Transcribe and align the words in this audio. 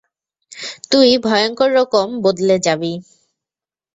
তুই 0.91 1.09
ভয়ংকর 1.23 1.69
রকম 1.73 2.07
বদলে 2.21 2.55
জাবি। 2.59 2.93